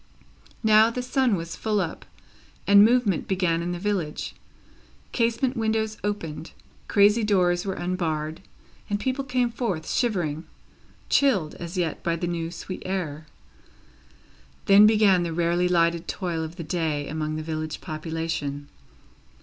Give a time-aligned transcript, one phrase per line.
[0.63, 2.05] Now, the sun was full up,
[2.65, 4.33] and movement began in the village.
[5.11, 6.53] Casement windows opened,
[6.87, 8.41] crazy doors were unbarred,
[8.89, 10.45] and people came forth shivering
[11.07, 13.27] chilled, as yet, by the new sweet air.
[14.65, 18.69] Then began the rarely lightened toil of the day among the village population.